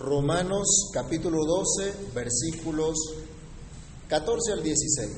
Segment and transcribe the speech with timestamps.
[0.00, 2.96] Romanos capítulo 12, versículos
[4.08, 5.12] 14 al 16,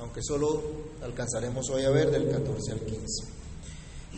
[0.00, 0.60] aunque solo
[1.04, 2.98] alcanzaremos hoy a ver del 14 al 15.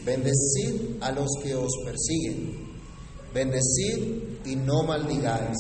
[0.07, 2.81] Bendecid a los que os persiguen,
[3.35, 5.59] bendecid y no maldigáis,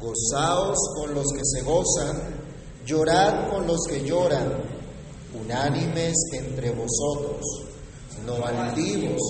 [0.00, 2.40] gozaos con los que se gozan,
[2.86, 4.62] llorad con los que lloran,
[5.38, 7.44] unánimes entre vosotros,
[8.24, 9.20] no altivos,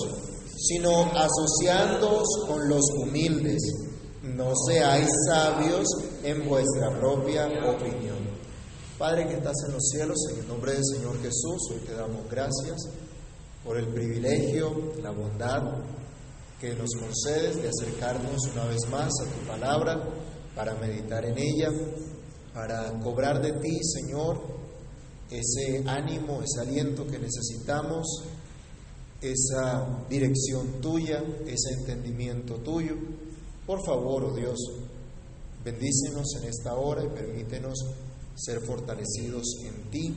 [0.55, 3.84] sino asociándoos con los humildes,
[4.35, 5.87] no seáis sabios
[6.23, 8.17] en vuestra propia opinión.
[8.97, 12.29] Padre que estás en los cielos, en el nombre del Señor Jesús, hoy te damos
[12.29, 12.89] gracias
[13.63, 15.63] por el privilegio, la bondad
[16.59, 20.03] que nos concedes de acercarnos una vez más a tu palabra
[20.53, 21.69] para meditar en ella,
[22.53, 24.41] para cobrar de ti, Señor,
[25.29, 28.05] ese ánimo, ese aliento que necesitamos,
[29.21, 32.95] esa dirección tuya, ese entendimiento tuyo.
[33.65, 34.59] Por favor, oh Dios,
[35.63, 37.73] bendícenos en esta hora y permítenos
[38.35, 40.13] ser fortalecidos en ti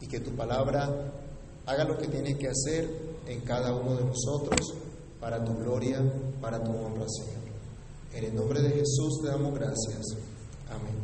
[0.00, 1.12] y que tu palabra
[1.66, 2.90] haga lo que tiene que hacer
[3.26, 4.74] en cada uno de nosotros
[5.20, 6.02] para tu gloria,
[6.40, 7.42] para tu honra, Señor.
[8.14, 10.02] En el nombre de Jesús te damos gracias.
[10.68, 10.96] Amén.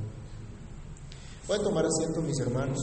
[1.49, 2.79] A tomar asiento, mis hermanos.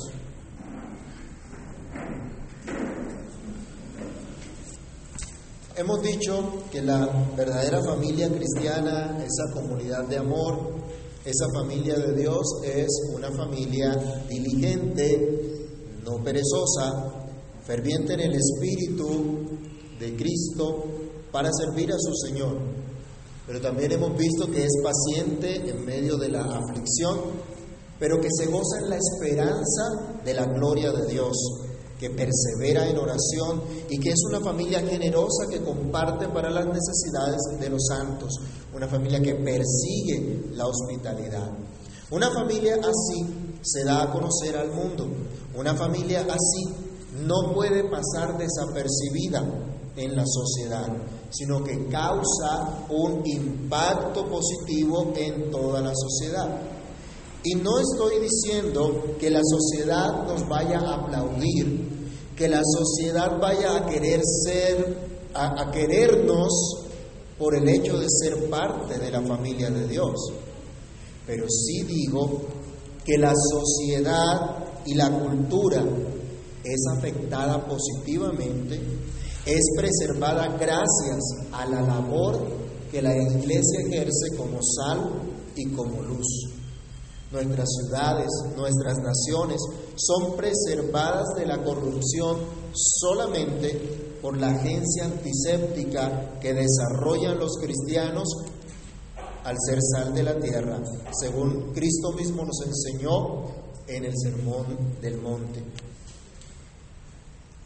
[5.77, 10.57] Hemos dicho que la verdadera familia cristiana, esa comunidad de amor,
[11.25, 13.91] esa familia de Dios es una familia
[14.29, 15.67] diligente,
[16.05, 17.11] no perezosa,
[17.65, 19.49] ferviente en el espíritu
[19.99, 20.85] de Cristo
[21.29, 22.57] para servir a su Señor.
[23.45, 27.19] Pero también hemos visto que es paciente en medio de la aflicción,
[27.99, 31.35] pero que se goza en la esperanza de la gloria de Dios,
[32.05, 37.41] que persevera en oración y que es una familia generosa que comparte para las necesidades
[37.59, 38.39] de los santos,
[38.73, 41.49] una familia que persigue la hospitalidad.
[42.11, 43.25] Una familia así
[43.63, 45.07] se da a conocer al mundo,
[45.55, 46.75] una familia así
[47.25, 49.43] no puede pasar desapercibida
[49.95, 50.87] en la sociedad,
[51.31, 56.61] sino que causa un impacto positivo en toda la sociedad.
[57.43, 61.94] Y no estoy diciendo que la sociedad nos vaya a aplaudir,
[62.35, 64.97] que la sociedad vaya a querer ser,
[65.33, 66.51] a, querernos
[67.37, 70.15] por el hecho de ser parte de la familia de Dios.
[71.25, 72.41] Pero sí digo
[73.05, 75.83] que la sociedad y la cultura
[76.63, 78.81] es afectada positivamente,
[79.45, 81.21] es preservada gracias
[81.51, 82.39] a la labor
[82.91, 85.21] que la iglesia ejerce como sal
[85.55, 86.27] y como luz.
[87.31, 89.57] Nuestras ciudades, nuestras naciones
[89.95, 92.39] son preservadas de la corrupción
[92.73, 98.27] solamente por la agencia antiséptica que desarrollan los cristianos
[99.43, 100.81] al ser sal de la tierra,
[101.19, 103.45] según Cristo mismo nos enseñó
[103.87, 104.65] en el Sermón
[105.01, 105.63] del Monte.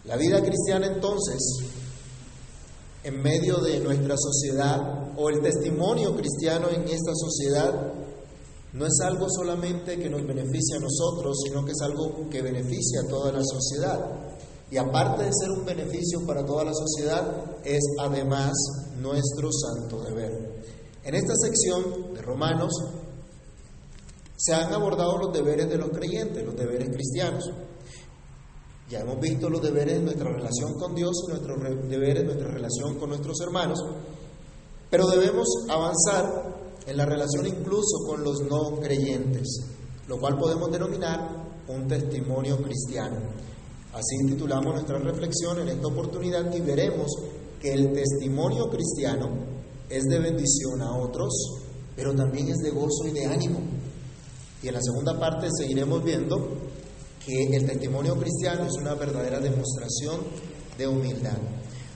[0.03, 1.37] La vida cristiana entonces,
[3.03, 7.93] en medio de nuestra sociedad, o el testimonio cristiano en esta sociedad,
[8.73, 13.01] no es algo solamente que nos beneficia a nosotros, sino que es algo que beneficia
[13.01, 13.99] a toda la sociedad.
[14.71, 18.53] Y aparte de ser un beneficio para toda la sociedad, es además
[18.99, 20.61] nuestro santo deber.
[21.03, 22.71] En esta sección de Romanos
[24.37, 27.49] se han abordado los deberes de los creyentes, los deberes cristianos.
[28.87, 31.57] Ya hemos visto los deberes de nuestra relación con Dios y nuestros
[31.89, 33.79] deberes de nuestra relación con nuestros hermanos,
[34.89, 36.58] pero debemos avanzar
[36.89, 39.61] en la relación incluso con los no creyentes,
[40.07, 43.17] lo cual podemos denominar un testimonio cristiano.
[43.93, 47.11] Así titulamos nuestra reflexión en esta oportunidad y veremos
[47.61, 49.29] que el testimonio cristiano
[49.87, 51.31] es de bendición a otros,
[51.95, 53.59] pero también es de gozo y de ánimo.
[54.63, 56.37] Y en la segunda parte seguiremos viendo
[57.23, 60.21] que el testimonio cristiano es una verdadera demostración
[60.75, 61.37] de humildad.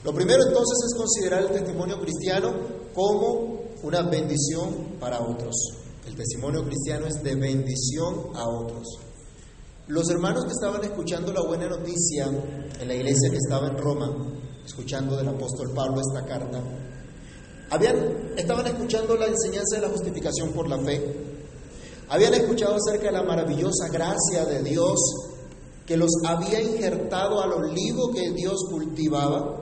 [0.03, 2.53] Lo primero entonces es considerar el testimonio cristiano
[2.93, 5.55] como una bendición para otros.
[6.07, 8.87] El testimonio cristiano es de bendición a otros.
[9.87, 12.27] Los hermanos que estaban escuchando la buena noticia
[12.79, 14.09] en la iglesia que estaba en Roma,
[14.65, 16.61] escuchando del apóstol Pablo esta carta,
[17.69, 21.01] habían, estaban escuchando la enseñanza de la justificación por la fe,
[22.07, 24.99] habían escuchado acerca de la maravillosa gracia de Dios
[25.85, 29.59] que los había injertado al olivo que Dios cultivaba.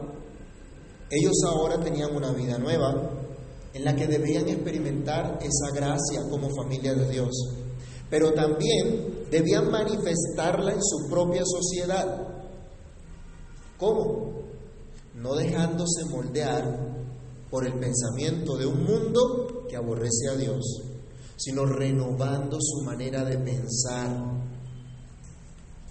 [1.10, 3.21] Ellos ahora tenían una vida nueva
[3.74, 7.32] en la que debían experimentar esa gracia como familia de Dios,
[8.10, 12.28] pero también debían manifestarla en su propia sociedad.
[13.78, 14.42] ¿Cómo?
[15.16, 16.92] No dejándose moldear
[17.50, 20.64] por el pensamiento de un mundo que aborrece a Dios,
[21.38, 24.42] sino renovando su manera de pensar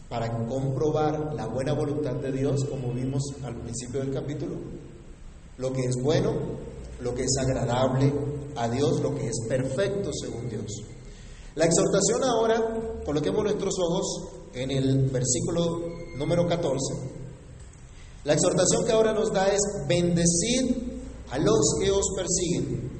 [0.09, 4.56] para comprobar la buena voluntad de Dios, como vimos al principio del capítulo,
[5.56, 6.33] lo que es bueno,
[7.02, 8.12] lo que es agradable
[8.56, 10.67] a Dios, lo que es perfecto según Dios.
[11.55, 15.82] La exhortación ahora, coloquemos nuestros ojos en el versículo
[16.17, 16.79] número 14.
[18.25, 20.76] La exhortación que ahora nos da es bendecid
[21.31, 22.91] a los que os persiguen,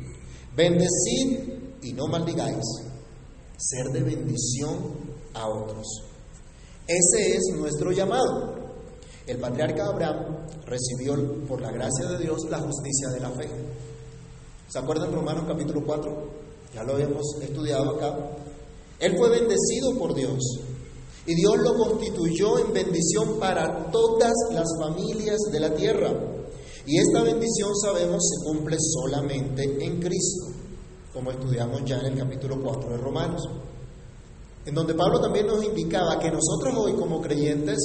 [0.57, 2.65] bendecid y no maldigáis,
[3.57, 4.79] ser de bendición
[5.35, 5.87] a otros.
[6.87, 8.59] Ese es nuestro llamado.
[9.27, 13.49] El patriarca Abraham recibió por la gracia de Dios la justicia de la fe.
[14.71, 16.31] ¿Se acuerdan Romanos capítulo 4?
[16.73, 18.17] Ya lo habíamos estudiado acá.
[19.01, 20.39] Él fue bendecido por Dios
[21.27, 26.13] y Dios lo constituyó en bendición para todas las familias de la tierra.
[26.87, 30.47] Y esta bendición, sabemos, se cumple solamente en Cristo,
[31.13, 33.43] como estudiamos ya en el capítulo 4 de Romanos,
[34.67, 37.79] en donde Pablo también nos indicaba que nosotros hoy como creyentes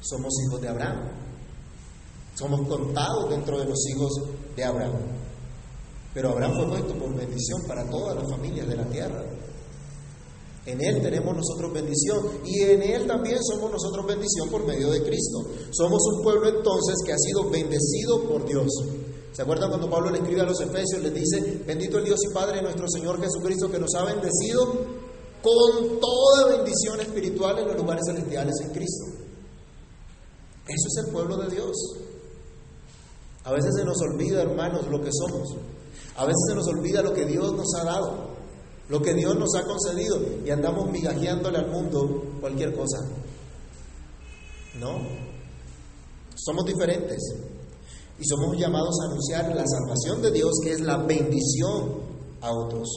[0.00, 1.08] somos hijos de Abraham,
[2.34, 4.12] somos contados dentro de los hijos
[4.56, 5.17] de Abraham.
[6.14, 9.24] Pero Abraham fue puesto por bendición para todas las familias de la tierra.
[10.66, 15.02] En Él tenemos nosotros bendición y en Él también somos nosotros bendición por medio de
[15.02, 15.44] Cristo.
[15.70, 18.68] Somos un pueblo entonces que ha sido bendecido por Dios.
[19.32, 21.00] ¿Se acuerdan cuando Pablo le escribe a los Efesios?
[21.02, 24.64] Les dice, bendito el Dios y Padre nuestro Señor Jesucristo que nos ha bendecido
[25.42, 29.06] con toda bendición espiritual en los lugares celestiales en Cristo.
[30.66, 31.76] Eso es el pueblo de Dios.
[33.44, 35.56] A veces se nos olvida, hermanos, lo que somos.
[36.16, 38.28] A veces se nos olvida lo que Dios nos ha dado,
[38.88, 42.98] lo que Dios nos ha concedido y andamos migajeándole al mundo cualquier cosa.
[44.80, 44.98] No,
[46.34, 47.18] somos diferentes
[48.18, 52.00] y somos llamados a anunciar la salvación de Dios, que es la bendición
[52.40, 52.88] a otros.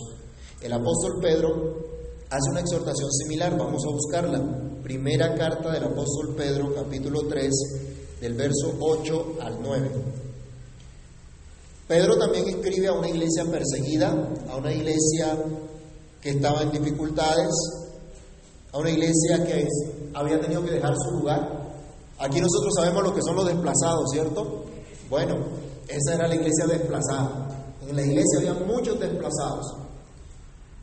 [0.61, 1.91] El apóstol Pedro
[2.29, 4.81] hace una exhortación similar, vamos a buscarla.
[4.83, 7.51] Primera carta del apóstol Pedro, capítulo 3,
[8.19, 9.89] del verso 8 al 9.
[11.91, 14.15] Pedro también escribe a una iglesia perseguida,
[14.49, 15.35] a una iglesia
[16.21, 17.51] que estaba en dificultades,
[18.71, 19.67] a una iglesia que
[20.13, 21.67] había tenido que dejar su lugar.
[22.17, 24.63] Aquí nosotros sabemos lo que son los desplazados, ¿cierto?
[25.09, 25.35] Bueno,
[25.85, 27.49] esa era la iglesia desplazada.
[27.85, 29.65] En la iglesia había muchos desplazados.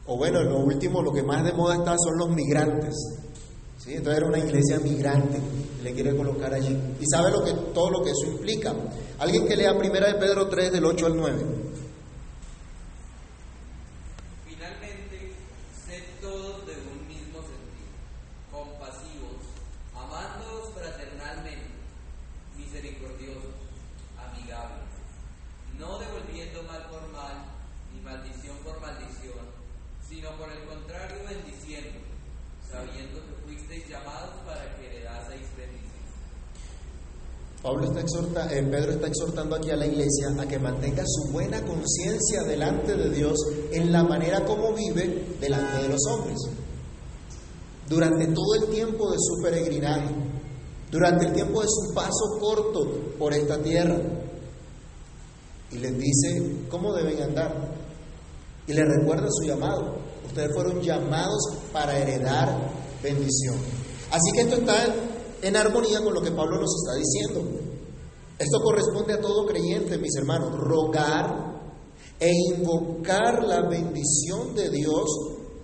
[0.04, 2.94] O bueno, en lo último, lo que más de moda está son los migrantes.
[3.88, 3.94] ¿Sí?
[3.96, 5.40] Entonces era una iglesia migrante,
[5.82, 6.76] le quiere colocar allí.
[7.00, 8.74] Y sabe lo que, todo lo que eso implica.
[9.18, 11.38] Alguien que lea primera de Pedro 3, del 8 al 9.
[14.46, 15.32] Finalmente,
[15.86, 17.88] sed todos de un mismo sentir,
[18.52, 19.40] compasivos,
[19.94, 21.66] amándoos fraternalmente,
[22.56, 23.56] misericordiosos,
[24.18, 24.84] amigables,
[25.78, 27.44] no devolviendo mal por mal,
[27.94, 29.48] ni maldición por maldición,
[30.08, 32.00] sino por el contrario bendiciendo,
[32.70, 35.88] sabiendo que fuisteis llamados para que heredaseis bendición.
[37.62, 41.60] Pablo está exhorta, eh, Pedro exhortando aquí a la iglesia a que mantenga su buena
[41.62, 43.36] conciencia delante de Dios
[43.72, 46.38] en la manera como vive delante de los hombres.
[47.88, 50.08] Durante todo el tiempo de su peregrinaje,
[50.90, 52.86] durante el tiempo de su paso corto
[53.18, 53.98] por esta tierra.
[55.70, 57.54] Y les dice cómo deben andar.
[58.66, 59.96] Y les recuerda su llamado.
[60.26, 61.40] Ustedes fueron llamados
[61.72, 62.70] para heredar
[63.02, 63.56] bendición.
[64.10, 64.94] Así que esto está
[65.42, 67.67] en armonía con lo que Pablo nos está diciendo.
[68.38, 71.58] Esto corresponde a todo creyente, mis hermanos, rogar
[72.20, 75.04] e invocar la bendición de Dios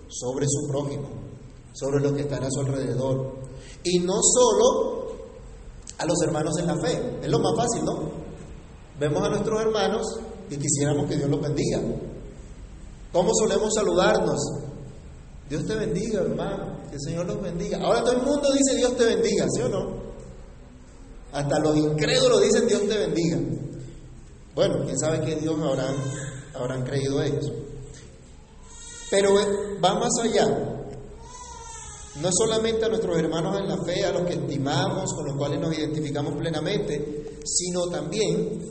[0.09, 1.07] sobre su prójimo,
[1.73, 3.35] sobre los que están a su alrededor.
[3.83, 5.05] Y no solo
[5.97, 8.09] a los hermanos en la fe, es lo más fácil, ¿no?
[8.99, 10.05] Vemos a nuestros hermanos
[10.49, 11.81] y quisiéramos que Dios los bendiga.
[13.11, 14.39] ¿Cómo solemos saludarnos?
[15.49, 16.77] Dios te bendiga, hermano.
[16.89, 17.79] Que el Señor los bendiga.
[17.81, 20.04] Ahora todo el mundo dice Dios te bendiga, ¿sí o no?
[21.35, 23.37] Hasta los incrédulos dicen Dios te bendiga.
[24.55, 25.93] Bueno, quién sabe qué Dios habrán,
[26.53, 27.51] habrán creído ellos.
[29.11, 29.33] Pero
[29.83, 30.47] va más allá.
[32.21, 35.59] No solamente a nuestros hermanos en la fe, a los que estimamos, con los cuales
[35.59, 38.61] nos identificamos plenamente, sino también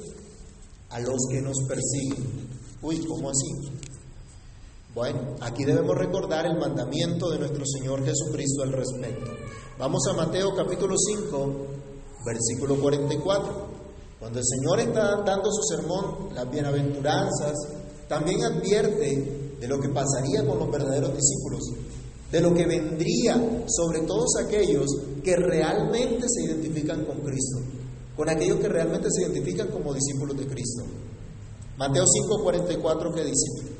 [0.89, 2.49] a los que nos persiguen.
[2.81, 3.79] Uy, ¿cómo así?
[4.95, 9.33] Bueno, aquí debemos recordar el mandamiento de nuestro Señor Jesucristo al respecto.
[9.79, 11.67] Vamos a Mateo capítulo 5,
[12.25, 13.75] versículo 44.
[14.19, 17.53] Cuando el Señor está dando su sermón, las bienaventuranzas,
[18.09, 21.63] también advierte de lo que pasaría con los verdaderos discípulos,
[22.31, 24.87] de lo que vendría sobre todos aquellos
[25.23, 27.59] que realmente se identifican con Cristo,
[28.17, 30.85] con aquellos que realmente se identifican como discípulos de Cristo.
[31.77, 33.75] Mateo 5:44 que dice,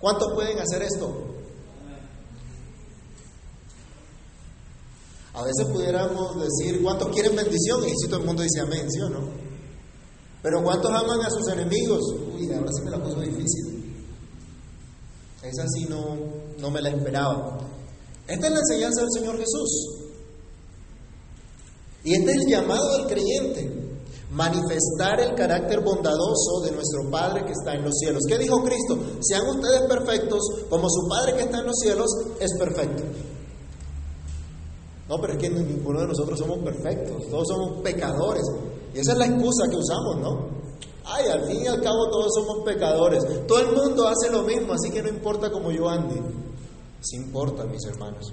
[0.00, 1.28] ¿cuántos pueden hacer esto?
[5.34, 7.86] A veces pudiéramos decir, ¿cuántos quieren bendición?
[7.86, 9.28] Y si todo el mundo dice amén, ¿sí o no?
[10.42, 12.00] Pero ¿cuántos aman a sus enemigos?
[12.34, 13.78] Uy, ahora sí me la puso difícil.
[15.42, 16.16] Esa sí no,
[16.58, 17.60] no me la esperaba.
[18.26, 19.98] Esta es la enseñanza del Señor Jesús.
[22.04, 23.77] Y este es el llamado del creyente.
[24.30, 28.22] Manifestar el carácter bondadoso de nuestro Padre que está en los cielos.
[28.28, 28.98] ¿Qué dijo Cristo?
[29.20, 33.04] Sean ustedes perfectos como su Padre que está en los cielos es perfecto.
[35.08, 38.44] No, pero es que ninguno de nosotros somos perfectos, todos somos pecadores.
[38.94, 40.58] Y esa es la excusa que usamos, ¿no?
[41.04, 43.24] Ay, al fin y al cabo todos somos pecadores.
[43.46, 46.20] Todo el mundo hace lo mismo, así que no importa cómo yo ande.
[47.00, 48.32] Sí importa, mis hermanos.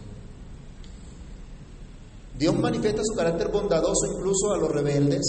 [2.38, 5.24] Dios manifiesta su carácter bondadoso incluso a los rebeldes,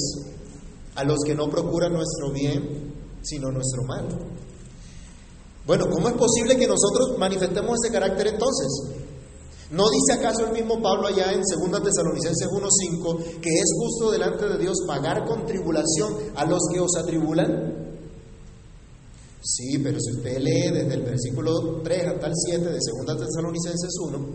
[0.96, 4.08] a los que no procuran nuestro bien, sino nuestro mal.
[5.66, 8.68] Bueno, ¿cómo es posible que nosotros manifestemos ese carácter entonces?
[9.70, 14.48] ¿No dice acaso el mismo Pablo allá en 2 Tesalonicenses 1.5 que es justo delante
[14.48, 17.74] de Dios pagar con tribulación a los que os atribulan?
[19.42, 23.90] Sí, pero si usted lee desde el versículo 3 hasta el 7 de 2 Tesalonicenses
[24.08, 24.26] 1,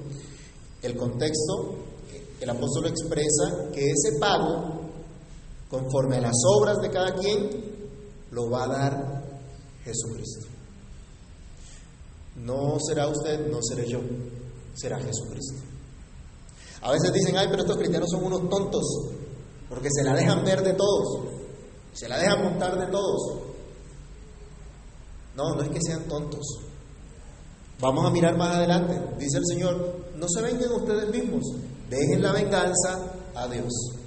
[0.81, 1.75] el contexto,
[2.41, 4.80] el apóstol expresa que ese pago,
[5.71, 7.49] conforme a las obras de cada quien,
[8.29, 9.23] lo va a dar
[9.83, 10.47] Jesucristo.
[12.35, 13.99] No será usted, no seré yo
[14.73, 15.61] será Jesucristo.
[16.81, 18.83] A veces dicen, ay, pero estos cristianos son unos tontos,
[19.69, 21.27] porque se la dejan ver de todos,
[21.93, 23.39] se la dejan montar de todos.
[25.35, 26.41] No, no es que sean tontos.
[27.79, 28.99] Vamos a mirar más adelante.
[29.17, 31.43] Dice el Señor, no se vengan ustedes mismos,
[31.89, 34.00] dejen la venganza a Dios.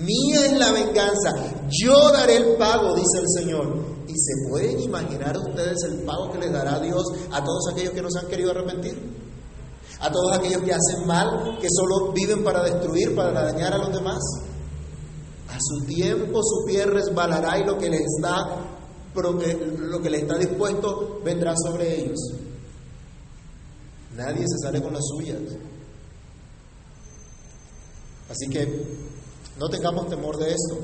[0.00, 1.34] Mía es la venganza,
[1.68, 3.96] yo daré el pago, dice el Señor.
[4.06, 8.02] ¿Y se pueden imaginar ustedes el pago que les dará Dios a todos aquellos que
[8.02, 9.16] no se han querido arrepentir?
[10.00, 13.92] a todos aquellos que hacen mal, que solo viven para destruir, para dañar a los
[13.92, 14.20] demás.
[15.48, 18.36] A su tiempo su pie resbalará y lo que les está,
[19.14, 22.18] lo que les está dispuesto vendrá sobre ellos.
[24.16, 25.40] Nadie se sale con las suyas.
[28.28, 28.84] Así que
[29.58, 30.78] no tengamos temor de esto.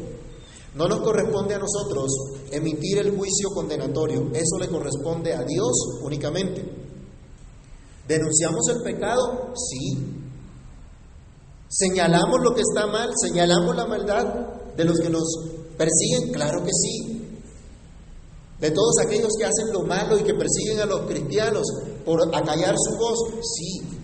[0.74, 2.10] No nos corresponde a nosotros
[2.50, 6.64] emitir el juicio condenatorio, eso le corresponde a Dios únicamente.
[8.08, 9.52] ¿Denunciamos el pecado?
[9.54, 9.98] Sí.
[11.68, 13.10] ¿Señalamos lo que está mal?
[13.16, 14.24] ¿Señalamos la maldad
[14.76, 15.24] de los que nos
[15.76, 16.32] persiguen?
[16.32, 17.22] Claro que sí.
[18.60, 21.66] De todos aquellos que hacen lo malo y que persiguen a los cristianos
[22.04, 23.18] por acallar su voz,
[23.56, 24.01] sí.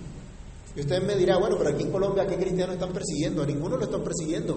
[0.78, 3.42] Y usted me dirá, bueno, pero aquí en Colombia, ¿a qué cristianos están persiguiendo?
[3.42, 4.56] A ninguno lo están persiguiendo.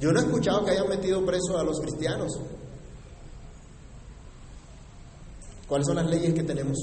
[0.00, 2.32] Yo no he escuchado que hayan metido preso a los cristianos.
[5.68, 6.76] ¿Cuáles son las leyes que tenemos?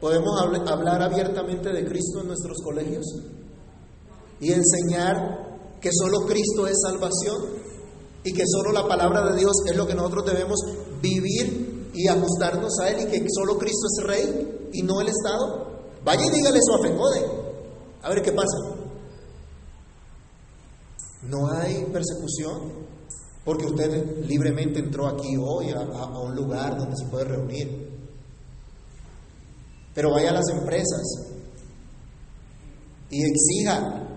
[0.00, 3.04] ¿Podemos hablar abiertamente de Cristo en nuestros colegios?
[4.38, 7.42] Y enseñar que solo Cristo es salvación
[8.22, 10.60] y que solo la palabra de Dios es lo que nosotros debemos
[11.00, 15.70] vivir y ajustarnos a Él y que solo Cristo es Rey y no el Estado.
[16.04, 17.42] Vaya y dígale eso a FECODE.
[18.02, 18.56] A ver qué pasa.
[21.22, 22.72] No hay persecución
[23.44, 27.90] porque usted libremente entró aquí hoy a, a un lugar donde se puede reunir.
[29.94, 31.02] Pero vaya a las empresas
[33.10, 34.08] y exija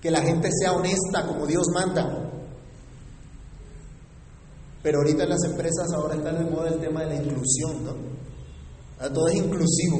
[0.00, 2.25] que la gente sea honesta como Dios manda.
[4.86, 7.96] Pero ahorita en las empresas ahora está de moda el tema de la inclusión, ¿no?
[9.00, 9.96] Ah, todo es inclusivo.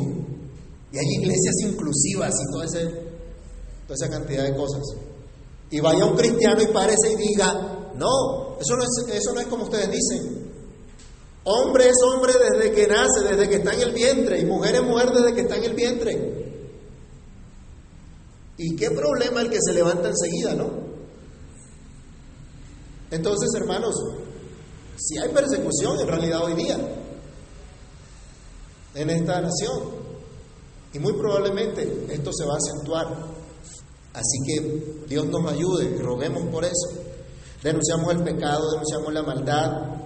[0.92, 4.82] Y hay iglesias inclusivas y toda, toda esa cantidad de cosas.
[5.72, 9.48] Y vaya un cristiano y parece y diga, no, eso no es, eso no es
[9.48, 10.52] como ustedes dicen.
[11.42, 14.82] Hombre es hombre desde que nace, desde que está en el vientre, y mujer es
[14.84, 16.52] mujer desde que está en el vientre.
[18.56, 20.70] ¿Y qué problema el que se levanta enseguida, no?
[23.10, 23.96] Entonces, hermanos,
[24.96, 26.78] si hay persecución en realidad hoy día
[28.94, 30.06] en esta nación,
[30.92, 33.06] y muy probablemente esto se va a acentuar.
[34.14, 36.88] Así que Dios nos ayude, roguemos por eso.
[37.62, 39.96] Denunciamos el pecado, denunciamos la maldad,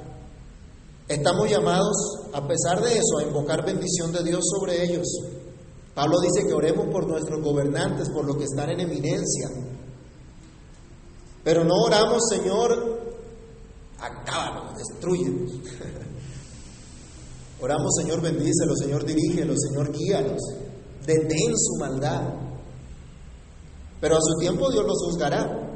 [1.10, 1.96] Estamos llamados,
[2.32, 5.08] a pesar de eso, a invocar bendición de Dios sobre ellos.
[5.92, 9.48] Pablo dice que oremos por nuestros gobernantes, por los que están en eminencia.
[11.42, 13.09] Pero no oramos, Señor,
[14.00, 15.52] acábanos, destruyenos.
[17.60, 20.40] Oramos, Señor, bendícelo, Señor, dirígelo, Señor, guíalos.
[21.06, 22.22] Detén su maldad.
[24.00, 25.70] Pero a su tiempo Dios los juzgará.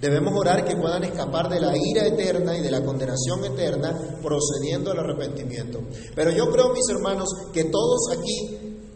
[0.00, 4.90] Debemos orar que puedan escapar de la ira eterna y de la condenación eterna procediendo
[4.90, 5.80] al arrepentimiento.
[6.16, 8.88] Pero yo creo, mis hermanos, que todos aquí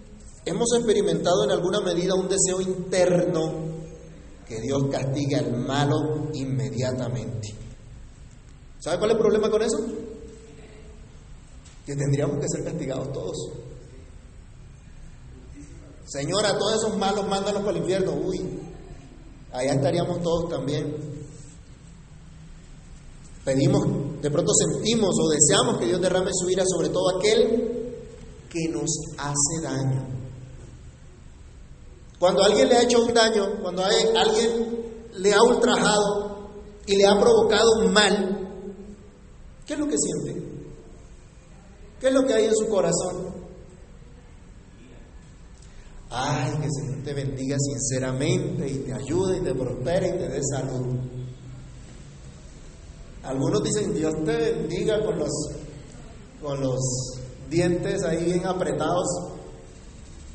[0.44, 3.52] hemos experimentado en alguna medida un deseo interno
[4.48, 7.65] que Dios castigue al malo inmediatamente.
[8.86, 9.78] ¿Sabe cuál es el problema con eso?
[11.84, 13.36] Que tendríamos que ser castigados todos.
[16.04, 18.12] Señor, a todos esos malos mándalos para el infierno.
[18.12, 18.60] Uy,
[19.50, 20.94] allá estaríamos todos también.
[23.44, 27.92] Pedimos, de pronto sentimos o deseamos que Dios derrame su ira sobre todo aquel
[28.48, 28.88] que nos
[29.18, 30.06] hace daño.
[32.20, 36.50] Cuando alguien le ha hecho un daño, cuando alguien le ha ultrajado
[36.86, 38.35] y le ha provocado un mal,
[39.66, 40.42] ¿qué es lo que siente?
[42.00, 43.34] ¿Qué es lo que hay en su corazón?
[46.10, 50.40] Ay, que Señor te bendiga sinceramente y te ayude y te prospere y te dé
[50.42, 50.98] salud.
[53.24, 55.30] Algunos dicen, Dios te bendiga con los,
[56.40, 56.78] con los
[57.50, 59.06] dientes ahí bien apretados,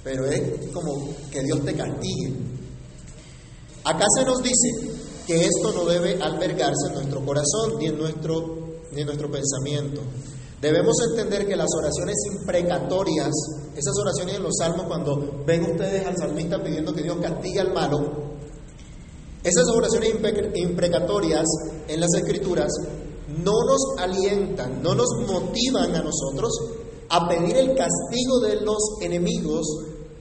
[0.03, 2.33] pero es como que Dios te castigue.
[3.85, 4.91] Acá se nos dice
[5.25, 8.60] que esto no debe albergarse en nuestro corazón ni en nuestro,
[8.93, 10.01] ni nuestro pensamiento.
[10.61, 13.31] Debemos entender que las oraciones imprecatorias,
[13.75, 17.73] esas oraciones en los salmos, cuando ven ustedes al salmista pidiendo que Dios castigue al
[17.73, 18.31] malo,
[19.43, 20.13] esas oraciones
[20.53, 21.45] imprecatorias
[21.87, 22.71] en las escrituras
[23.43, 26.51] no nos alientan, no nos motivan a nosotros
[27.09, 29.65] a pedir el castigo de los enemigos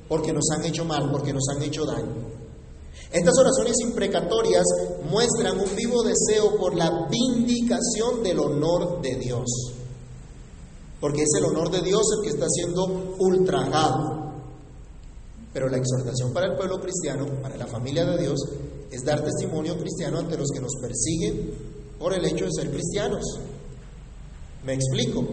[0.08, 2.39] porque nos han hecho mal, porque nos han hecho daño.
[3.12, 4.64] Estas oraciones imprecatorias
[5.10, 9.74] muestran un vivo deseo por la vindicación del honor de Dios
[11.00, 14.30] porque es el honor de Dios el que está siendo ultrajado.
[15.52, 18.38] Pero la exhortación para el pueblo cristiano, para la familia de Dios,
[18.90, 21.50] es dar testimonio cristiano ante los que nos persiguen
[21.98, 23.24] por el hecho de ser cristianos.
[24.64, 25.24] Me explico.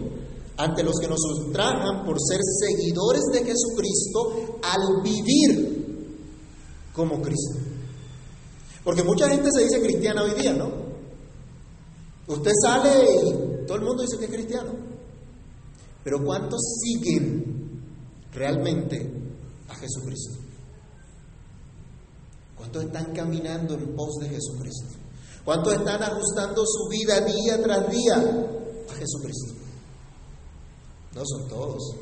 [0.56, 6.16] Ante los que nos ultrajan por ser seguidores de Jesucristo al vivir
[6.92, 7.67] como Cristo.
[8.88, 10.72] Porque mucha gente se dice cristiana hoy día, ¿no?
[12.26, 14.72] Usted sale y todo el mundo dice que es cristiano.
[16.02, 17.82] Pero ¿cuántos siguen
[18.32, 19.12] realmente
[19.68, 20.38] a Jesucristo?
[22.56, 24.86] ¿Cuántos están caminando en pos de Jesucristo?
[25.44, 29.52] ¿Cuántos están ajustando su vida día tras día a Jesucristo?
[31.14, 31.94] No son todos.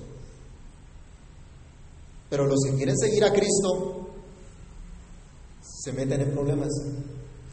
[2.30, 3.95] Pero los que quieren seguir a Cristo
[5.86, 6.68] se meten en problemas.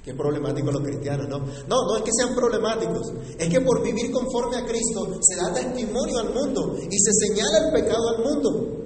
[0.04, 1.38] Qué problemáticos los cristianos, ¿no?
[1.38, 5.54] No, no es que sean problemáticos, es que por vivir conforme a Cristo se da
[5.54, 8.80] testimonio al mundo y se señala el pecado al mundo.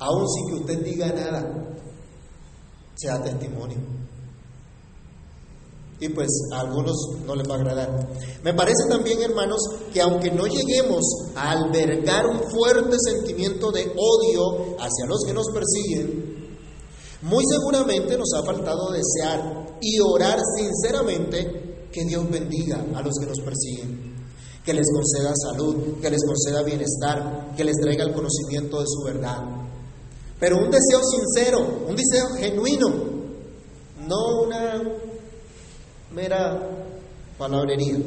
[0.00, 1.76] Aún sin que usted diga nada,
[2.96, 3.78] se da testimonio.
[6.00, 8.08] Y pues a algunos no les va a agradar.
[8.42, 9.60] Me parece también, hermanos,
[9.92, 11.04] que aunque no lleguemos
[11.36, 16.29] a albergar un fuerte sentimiento de odio hacia los que nos persiguen,
[17.22, 23.26] muy seguramente nos ha faltado desear y orar sinceramente que Dios bendiga a los que
[23.26, 24.14] nos persiguen,
[24.64, 29.02] que les conceda salud, que les conceda bienestar, que les traiga el conocimiento de su
[29.04, 29.42] verdad.
[30.38, 32.88] Pero un deseo sincero, un deseo genuino,
[34.08, 34.82] no una
[36.12, 36.86] mera
[37.36, 37.98] palabrería.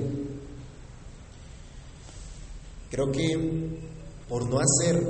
[2.89, 3.83] Creo que
[4.27, 5.01] por no hacer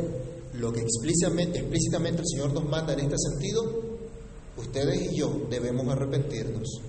[0.54, 3.92] lo que explícitamente, el Señor nos manda en este sentido,
[4.58, 6.82] ustedes y yo debemos arrepentirnos,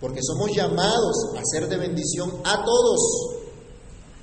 [0.00, 3.36] porque somos llamados a ser de bendición a todos,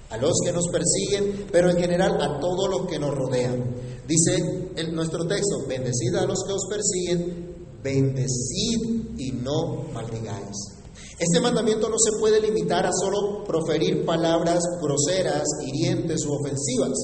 [0.10, 3.64] a los que nos persiguen, pero en general a todos los que nos rodean.
[4.08, 10.74] Dice en nuestro texto, bendecid a los que os persiguen, bendecid y no maldigáis.
[11.20, 16.98] Este mandamiento no se puede limitar a solo proferir palabras groseras, hirientes u ofensivas,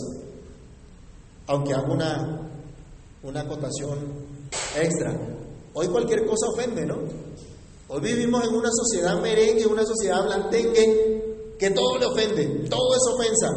[1.47, 2.51] aunque haga una,
[3.23, 3.97] una acotación
[4.75, 5.28] extra.
[5.79, 6.97] Hoy cualquier cosa ofende, ¿no?
[7.87, 13.01] Hoy vivimos en una sociedad merengue, una sociedad blandengue, que todo le ofende, todo es
[13.13, 13.47] ofensa.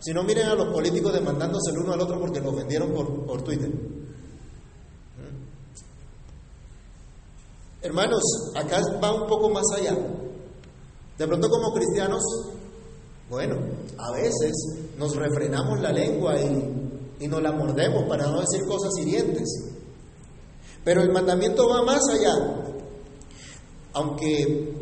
[0.00, 3.24] Si no, miren a los políticos demandándose el uno al otro porque lo ofendieron por,
[3.24, 3.70] por Twitter.
[7.82, 8.22] Hermanos,
[8.56, 9.96] acá va un poco más allá.
[11.16, 12.22] De pronto como cristianos,
[13.30, 13.58] bueno,
[13.96, 14.52] a veces
[14.98, 19.75] nos refrenamos la lengua y, y nos la mordemos para no decir cosas hirientes.
[20.86, 22.32] Pero el mandamiento va más allá.
[23.94, 24.72] Aunque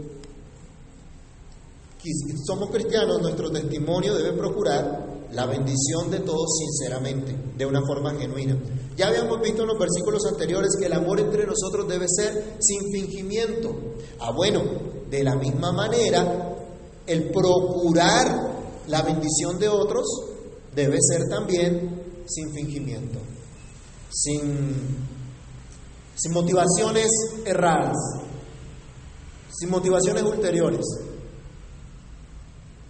[2.46, 8.54] somos cristianos, nuestro testimonio debe procurar la bendición de todos sinceramente, de una forma genuina.
[8.98, 12.92] Ya habíamos visto en los versículos anteriores que el amor entre nosotros debe ser sin
[12.92, 13.74] fingimiento.
[14.20, 14.62] Ah, bueno,
[15.08, 16.54] de la misma manera,
[17.06, 20.04] el procurar la bendición de otros
[20.74, 23.20] debe ser también sin fingimiento,
[24.10, 25.14] sin,
[26.14, 27.10] sin motivaciones
[27.44, 27.96] erradas,
[29.50, 30.84] sin motivaciones ulteriores.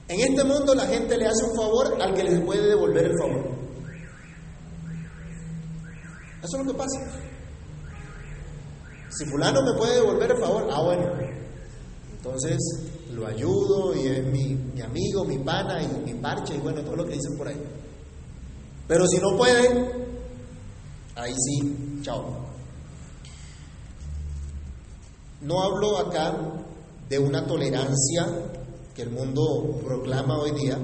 [0.08, 3.18] En este mundo la gente le hace un favor al que le puede devolver el
[3.18, 3.64] favor.
[6.42, 7.00] Eso es lo que pasa.
[9.08, 11.04] Si fulano me puede devolver el favor, ah bueno,
[12.16, 12.58] entonces
[13.12, 16.96] lo ayudo y es mi, mi amigo, mi pana y mi parche y bueno, todo
[16.96, 17.62] lo que dicen por ahí.
[18.86, 19.68] Pero si no puede,
[21.14, 22.43] ahí sí, chao.
[25.44, 26.34] No hablo acá
[27.06, 28.26] de una tolerancia
[28.94, 30.78] que el mundo proclama hoy día,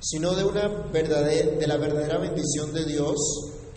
[0.00, 3.16] sino de una verdadera, de la verdadera bendición de Dios,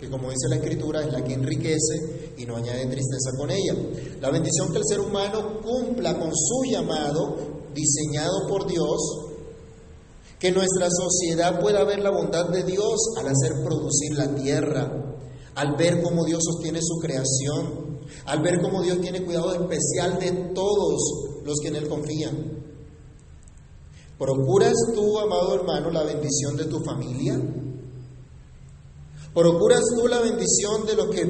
[0.00, 3.74] que como dice la Escritura es la que enriquece y no añade tristeza con ella.
[4.22, 7.36] La bendición que el ser humano cumpla con su llamado
[7.74, 8.96] diseñado por Dios,
[10.38, 14.90] que nuestra sociedad pueda ver la bondad de Dios al hacer producir la tierra,
[15.56, 17.83] al ver cómo Dios sostiene su creación,
[18.26, 22.64] al ver cómo Dios tiene cuidado especial de todos los que en Él confían.
[24.18, 27.40] ¿Procuras tú, amado hermano, la bendición de tu familia?
[29.34, 31.24] ¿Procuras tú la bendición de los que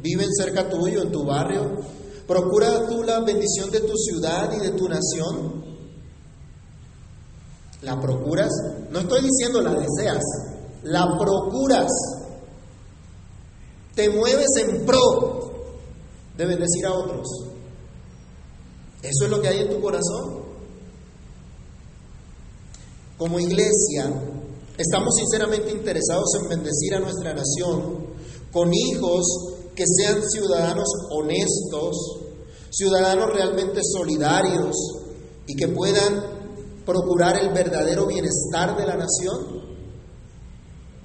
[0.00, 1.80] viven cerca tuyo, en tu barrio?
[2.26, 5.64] ¿Procuras tú la bendición de tu ciudad y de tu nación?
[7.82, 8.52] ¿La procuras?
[8.90, 10.22] No estoy diciendo la deseas,
[10.84, 11.90] la procuras.
[13.96, 15.39] Te mueves en pro
[16.36, 17.26] de bendecir a otros.
[19.02, 20.40] ¿Eso es lo que hay en tu corazón?
[23.16, 24.12] Como iglesia,
[24.76, 28.06] estamos sinceramente interesados en bendecir a nuestra nación
[28.52, 29.26] con hijos
[29.74, 31.96] que sean ciudadanos honestos,
[32.70, 34.76] ciudadanos realmente solidarios
[35.46, 36.40] y que puedan
[36.84, 39.60] procurar el verdadero bienestar de la nación.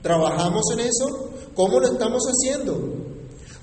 [0.02, 1.30] ¿Trabajamos en eso?
[1.54, 3.15] ¿Cómo lo estamos haciendo?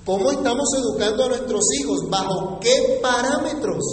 [0.05, 2.09] ¿Cómo estamos educando a nuestros hijos?
[2.09, 3.83] ¿Bajo qué parámetros?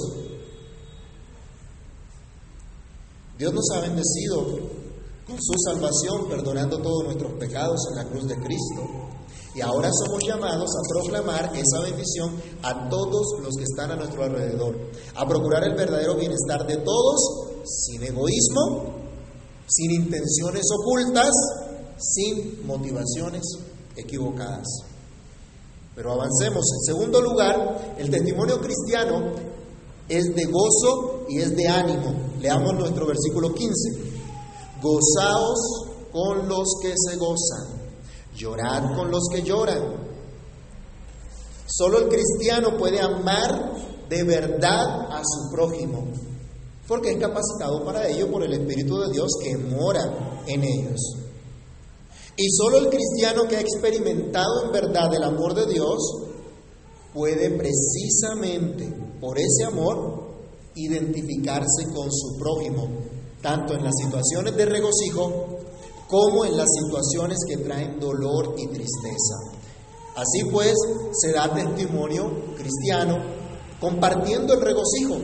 [3.39, 4.59] Dios nos ha bendecido
[5.27, 8.83] con su salvación, perdonando todos nuestros pecados en la cruz de Cristo.
[9.55, 14.25] Y ahora somos llamados a proclamar esa bendición a todos los que están a nuestro
[14.25, 14.77] alrededor,
[15.15, 18.97] a procurar el verdadero bienestar de todos, sin egoísmo,
[19.69, 21.31] sin intenciones ocultas,
[21.99, 23.43] sin motivaciones
[23.97, 24.90] equivocadas.
[26.01, 26.65] Pero avancemos.
[26.79, 29.35] En segundo lugar, el testimonio cristiano
[30.09, 32.15] es de gozo y es de ánimo.
[32.41, 34.01] Leamos nuestro versículo 15.
[34.81, 35.61] Gozaos
[36.11, 37.83] con los que se gozan,
[38.35, 40.09] llorad con los que lloran.
[41.67, 43.75] Solo el cristiano puede amar
[44.09, 46.03] de verdad a su prójimo,
[46.89, 51.20] porque es capacitado para ello por el Espíritu de Dios que mora en ellos.
[52.43, 55.99] Y solo el cristiano que ha experimentado en verdad el amor de Dios
[57.13, 60.39] puede precisamente por ese amor
[60.75, 62.89] identificarse con su prójimo,
[63.43, 65.59] tanto en las situaciones de regocijo
[66.09, 69.35] como en las situaciones que traen dolor y tristeza.
[70.17, 70.73] Así pues,
[71.13, 73.19] se da testimonio cristiano
[73.79, 75.19] compartiendo el regocijo.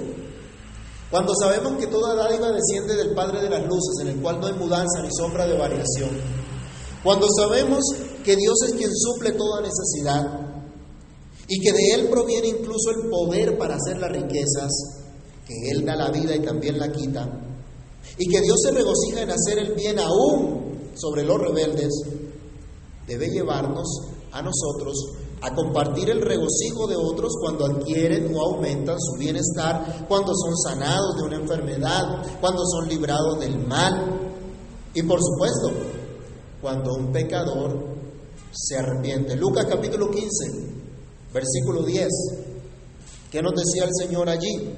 [1.10, 4.48] Cuando sabemos que toda dádiva desciende del Padre de las Luces, en el cual no
[4.48, 6.10] hay mudanza ni sombra de variación.
[7.06, 7.84] Cuando sabemos
[8.24, 10.26] que Dios es quien suple toda necesidad
[11.46, 14.72] y que de Él proviene incluso el poder para hacer las riquezas,
[15.46, 17.30] que Él da la vida y también la quita,
[18.18, 21.92] y que Dios se regocija en hacer el bien aún sobre los rebeldes,
[23.06, 23.86] debe llevarnos
[24.32, 24.96] a nosotros
[25.42, 31.18] a compartir el regocijo de otros cuando adquieren o aumentan su bienestar, cuando son sanados
[31.18, 32.02] de una enfermedad,
[32.40, 34.22] cuando son librados del mal.
[34.92, 35.95] Y por supuesto
[36.60, 37.96] cuando un pecador
[38.52, 39.36] se arrepiente.
[39.36, 40.28] Lucas capítulo 15,
[41.32, 42.08] versículo 10.
[43.30, 44.74] ¿Qué nos decía el Señor allí?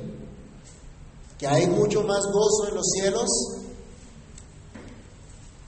[1.38, 3.28] Que hay mucho más gozo en los cielos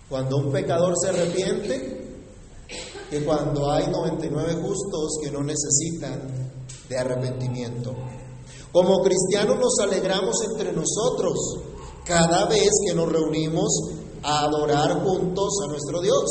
[0.09, 2.01] cuando un pecador se arrepiente
[3.09, 6.53] que cuando hay 99 justos que no necesitan
[6.89, 7.95] de arrepentimiento.
[8.73, 11.61] Como cristianos nos alegramos entre nosotros
[12.05, 13.69] cada vez que nos reunimos
[14.23, 16.25] a adorar juntos a nuestro Dios.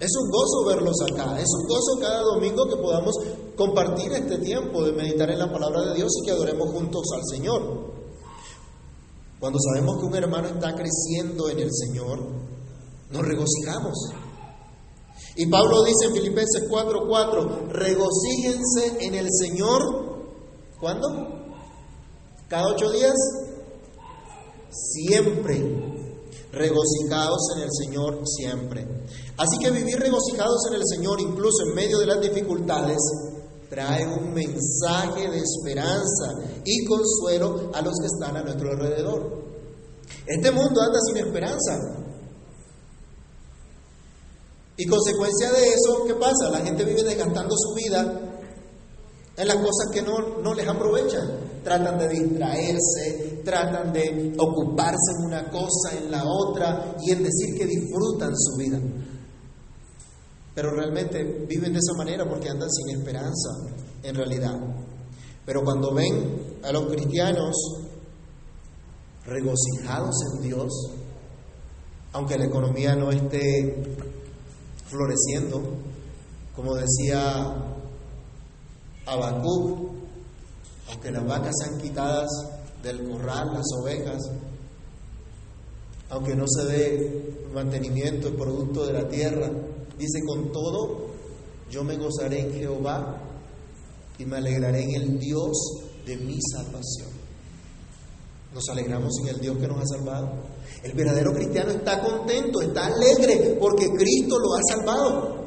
[0.00, 3.14] Es un gozo verlos acá, es un gozo cada domingo que podamos
[3.56, 7.22] compartir este tiempo de meditar en la palabra de Dios y que adoremos juntos al
[7.24, 7.92] Señor.
[9.38, 12.18] Cuando sabemos que un hermano está creciendo en el Señor,
[13.10, 14.10] nos regocijamos.
[15.36, 19.82] Y Pablo dice en Filipenses 4:4, regocíjense en el Señor.
[20.80, 21.08] ¿Cuándo?
[22.48, 23.14] ¿Cada ocho días?
[24.70, 26.11] Siempre.
[26.52, 28.86] Regocijados en el Señor siempre.
[29.36, 32.98] Así que vivir regocijados en el Señor, incluso en medio de las dificultades,
[33.70, 39.42] trae un mensaje de esperanza y consuelo a los que están a nuestro alrededor.
[40.26, 42.02] Este mundo anda sin esperanza.
[44.76, 46.50] Y consecuencia de eso, ¿qué pasa?
[46.50, 48.20] La gente vive desgastando su vida
[49.36, 51.62] en las cosas que no, no les aprovechan.
[51.64, 57.56] Tratan de distraerse, tratan de ocuparse en una cosa, en la otra, y en decir
[57.56, 58.80] que disfrutan su vida.
[60.54, 63.50] Pero realmente viven de esa manera porque andan sin esperanza,
[64.02, 64.58] en realidad.
[65.44, 67.56] Pero cuando ven a los cristianos
[69.24, 70.72] regocijados en Dios,
[72.12, 73.82] aunque la economía no esté
[74.86, 75.62] floreciendo,
[76.54, 77.54] como decía
[79.06, 79.90] Habacuc,
[80.90, 82.28] aunque las vacas sean quitadas
[82.82, 84.22] del corral, las ovejas,
[86.10, 89.50] aunque no se dé mantenimiento el producto de la tierra,
[90.02, 91.10] Dice, con todo,
[91.70, 93.22] yo me gozaré en Jehová
[94.18, 95.52] y me alegraré en el Dios
[96.04, 97.10] de mi salvación.
[98.52, 100.32] Nos alegramos en el Dios que nos ha salvado.
[100.82, 105.41] El verdadero cristiano está contento, está alegre porque Cristo lo ha salvado.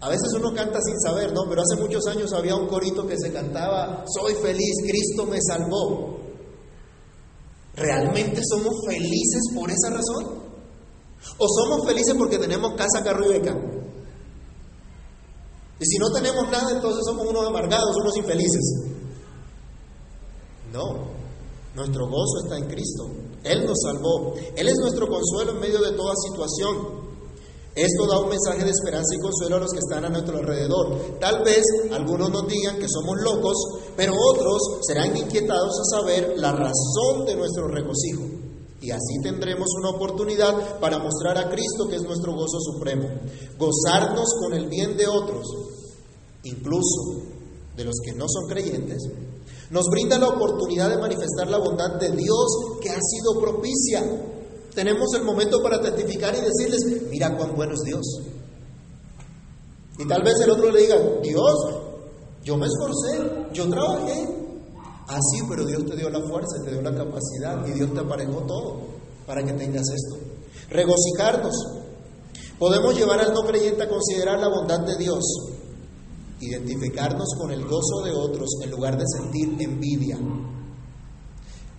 [0.00, 1.42] A veces uno canta sin saber, ¿no?
[1.48, 6.18] Pero hace muchos años había un corito que se cantaba, soy feliz, Cristo me salvó.
[7.74, 10.40] ¿Realmente somos felices por esa razón?
[11.38, 13.54] ¿O somos felices porque tenemos casa, carro y beca?
[15.78, 18.84] Y si no tenemos nada, entonces somos unos amargados, unos infelices.
[20.72, 21.08] No,
[21.74, 23.06] nuestro gozo está en Cristo.
[23.44, 24.34] Él nos salvó.
[24.56, 26.99] Él es nuestro consuelo en medio de toda situación.
[27.74, 31.18] Esto da un mensaje de esperanza y consuelo a los que están a nuestro alrededor.
[31.20, 33.56] Tal vez algunos nos digan que somos locos,
[33.96, 38.24] pero otros serán inquietados a saber la razón de nuestro regocijo.
[38.82, 43.08] Y así tendremos una oportunidad para mostrar a Cristo que es nuestro gozo supremo.
[43.58, 45.46] Gozarnos con el bien de otros,
[46.44, 47.22] incluso
[47.76, 49.02] de los que no son creyentes,
[49.70, 52.46] nos brinda la oportunidad de manifestar la bondad de Dios
[52.80, 54.02] que ha sido propicia.
[54.74, 58.20] Tenemos el momento para testificar y decirles, mira cuán bueno es Dios.
[59.98, 61.54] Y tal vez el otro le diga, Dios,
[62.44, 64.40] yo me esforcé, yo trabajé,
[65.10, 68.42] Así, pero Dios te dio la fuerza, te dio la capacidad y Dios te aparejó
[68.42, 68.76] todo
[69.26, 70.16] para que tengas esto.
[70.68, 71.54] Regocijarnos.
[72.60, 75.24] Podemos llevar al no creyente a considerar la bondad de Dios,
[76.40, 80.16] identificarnos con el gozo de otros en lugar de sentir envidia.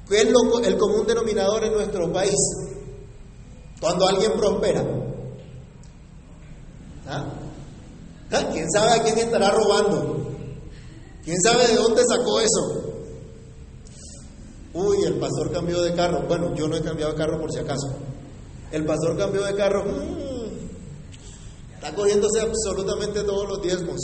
[0.10, 2.36] ¿Qué es el común denominador en nuestro país?
[3.82, 4.86] Cuando alguien prospera.
[7.08, 7.26] ¿Ah?
[8.32, 8.50] ¿Ah?
[8.54, 10.28] ¿Quién sabe a quién estará robando?
[11.26, 12.94] ¿Quién sabe de dónde sacó eso?
[14.74, 16.22] Uy, el pastor cambió de carro.
[16.28, 17.92] Bueno, yo no he cambiado de carro por si acaso.
[18.72, 19.84] El pastor cambió de carro.
[19.84, 24.00] Mm, está cogiéndose absolutamente todos los diezmos.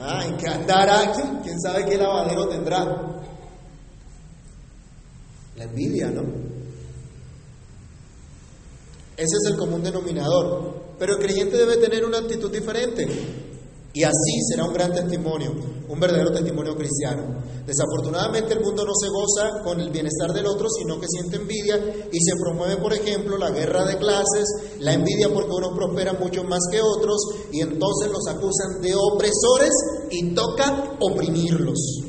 [0.00, 1.12] Ah, ¿en qué andará?
[1.42, 2.84] ¿Quién sabe qué lavadero tendrá?
[5.56, 6.49] La envidia, ¿no?
[9.20, 10.96] Ese es el común denominador.
[10.98, 13.06] Pero el creyente debe tener una actitud diferente.
[13.92, 15.52] Y así será un gran testimonio,
[15.88, 17.42] un verdadero testimonio cristiano.
[17.66, 21.76] Desafortunadamente el mundo no se goza con el bienestar del otro, sino que siente envidia
[22.10, 24.46] y se promueve, por ejemplo, la guerra de clases,
[24.78, 27.18] la envidia porque unos prosperan mucho más que otros
[27.52, 29.72] y entonces los acusan de opresores
[30.10, 32.04] y toca oprimirlos.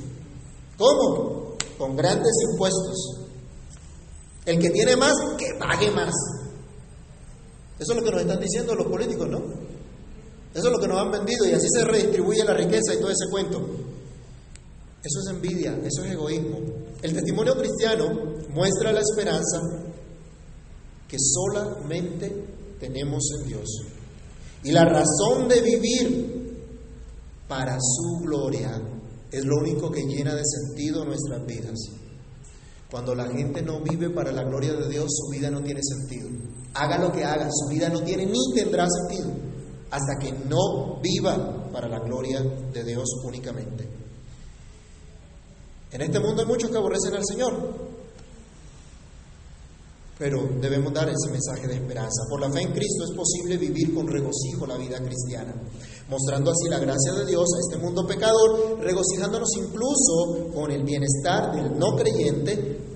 [0.78, 1.58] ¿Cómo?
[1.78, 3.18] Con grandes impuestos.
[4.46, 6.14] El que tiene más, que pague más.
[7.82, 9.40] Eso es lo que nos están diciendo los políticos, ¿no?
[10.54, 13.10] Eso es lo que nos han vendido y así se redistribuye la riqueza y todo
[13.10, 13.58] ese cuento.
[15.04, 16.60] Eso es envidia, eso es egoísmo.
[17.02, 18.08] El testimonio cristiano
[18.50, 19.62] muestra la esperanza
[21.08, 22.46] que solamente
[22.80, 23.68] tenemos en Dios.
[24.64, 26.66] Y la razón de vivir
[27.48, 28.80] para su gloria
[29.32, 31.80] es lo único que llena de sentido nuestras vidas.
[32.92, 36.30] Cuando la gente no vive para la gloria de Dios, su vida no tiene sentido.
[36.74, 39.52] Haga lo que haga, su vida no tiene ni tendrá sentido
[39.92, 43.88] hasta que no viva para la gloria de Dios únicamente.
[45.92, 47.92] En este mundo hay muchos que aborrecen al Señor,
[50.18, 52.24] pero debemos dar ese mensaje de esperanza.
[52.30, 55.54] Por la fe en Cristo es posible vivir con regocijo la vida cristiana,
[56.10, 61.54] mostrando así la gracia de Dios a este mundo pecador, regocijándonos incluso con el bienestar
[61.54, 62.91] del no creyente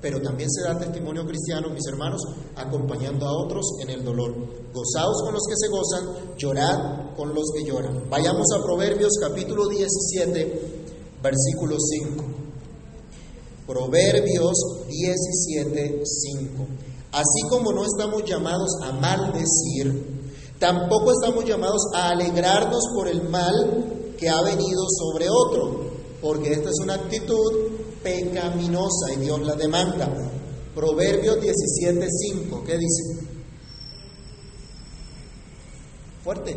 [0.00, 2.22] pero también se da testimonio cristiano, mis hermanos,
[2.56, 4.34] acompañando a otros en el dolor.
[4.72, 8.08] Gozaos con los que se gozan, llorad con los que lloran.
[8.08, 10.80] Vayamos a Proverbios capítulo 17,
[11.22, 12.24] versículo 5.
[13.66, 14.56] Proverbios
[14.88, 16.66] 17, 5.
[17.12, 20.20] Así como no estamos llamados a maldecir,
[20.58, 25.90] tampoco estamos llamados a alegrarnos por el mal que ha venido sobre otro,
[26.22, 30.08] porque esta es una actitud pecaminosa y Dios la demanda.
[30.74, 33.26] Proverbios 17:5, ¿qué dice?
[36.22, 36.56] Fuerte.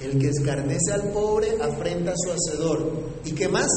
[0.00, 2.92] El que escarnece al pobre afrenta a su hacedor.
[3.24, 3.70] ¿Y qué más?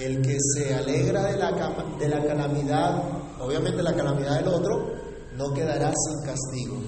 [0.00, 1.52] El que se alegra de la,
[1.98, 3.02] de la calamidad,
[3.38, 4.94] obviamente la calamidad del otro,
[5.36, 6.78] no quedará sin castigo.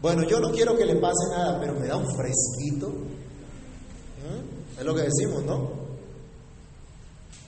[0.00, 2.88] Bueno, yo no quiero que le pase nada, pero me da un fresquito.
[2.88, 4.80] ¿Mm?
[4.80, 5.70] Es lo que decimos, ¿no?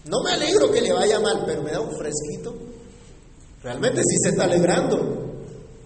[0.05, 2.55] No me alegro que le vaya mal, pero me da un fresquito.
[3.65, 4.97] Realmente sí se está alegrando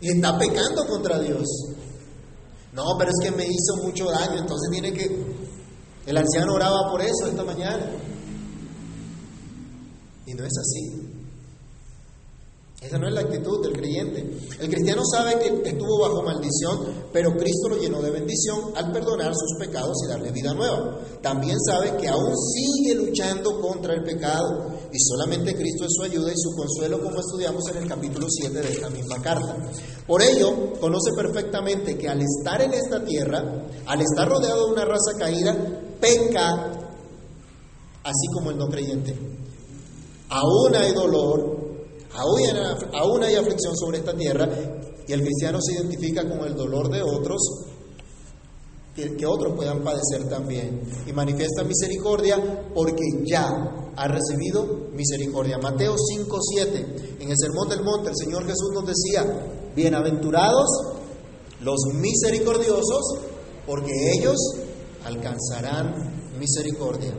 [0.02, 1.46] y está pecando contra Dios.
[2.74, 5.44] No, pero es que me hizo mucho daño, entonces tiene que...
[6.04, 7.90] El anciano oraba por eso esta mañana.
[10.26, 11.24] Y no es así.
[12.84, 14.20] Esa no es la actitud del creyente.
[14.60, 19.32] El cristiano sabe que estuvo bajo maldición, pero Cristo lo llenó de bendición al perdonar
[19.34, 20.98] sus pecados y darle vida nueva.
[21.22, 26.30] También sabe que aún sigue luchando contra el pecado y solamente Cristo es su ayuda
[26.30, 29.56] y su consuelo, como estudiamos en el capítulo 7 de esta misma carta.
[30.06, 34.84] Por ello, conoce perfectamente que al estar en esta tierra, al estar rodeado de una
[34.84, 35.56] raza caída,
[35.98, 36.70] peca
[38.02, 39.43] así como el no creyente.
[40.34, 41.58] Aún hay dolor,
[42.12, 44.48] aún hay, aflicción sobre esta tierra
[45.06, 47.40] y el cristiano se identifica con el dolor de otros
[48.96, 50.80] que, otros puedan padecer también.
[51.06, 53.48] Y manifiesta misericordia porque ya
[53.94, 55.58] ha recibido misericordia.
[55.58, 57.16] Mateo 5, 7.
[57.20, 60.66] En el Sermón del Monte el Señor Jesús nos decía, bienaventurados
[61.60, 63.20] los misericordiosos,
[63.66, 64.36] porque ellos
[65.04, 67.14] alcanzarán misericordia.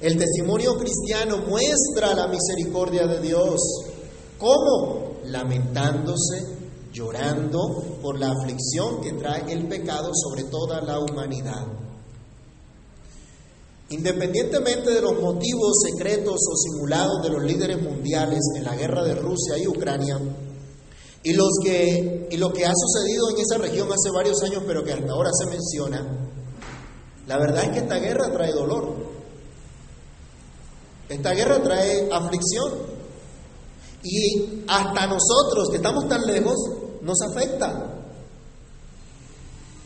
[0.00, 3.60] El testimonio cristiano muestra la misericordia de Dios.
[4.38, 5.18] ¿Cómo?
[5.26, 6.46] Lamentándose,
[6.92, 11.66] llorando por la aflicción que trae el pecado sobre toda la humanidad.
[13.90, 19.14] Independientemente de los motivos secretos o simulados de los líderes mundiales en la guerra de
[19.14, 20.18] Rusia y Ucrania,
[21.22, 25.10] y, y lo que ha sucedido en esa región hace varios años, pero que hasta
[25.12, 26.06] ahora se menciona,
[27.26, 29.13] la verdad es que esta guerra trae dolor.
[31.08, 32.72] Esta guerra trae aflicción.
[34.02, 36.54] Y hasta nosotros que estamos tan lejos
[37.02, 37.90] nos afecta.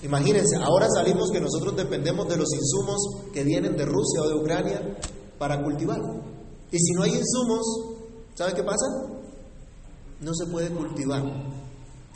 [0.03, 2.99] Imagínense, ahora salimos que nosotros dependemos de los insumos
[3.33, 4.97] que vienen de Rusia o de Ucrania
[5.39, 5.99] para cultivar.
[6.71, 7.65] Y si no hay insumos,
[8.35, 8.87] ¿sabe qué pasa?
[10.21, 11.23] No se puede cultivar.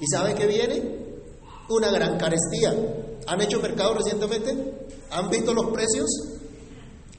[0.00, 1.22] ¿Y sabe qué viene?
[1.68, 2.74] Una gran carestía.
[3.26, 4.88] ¿Han hecho mercado recientemente?
[5.10, 6.08] ¿Han visto los precios?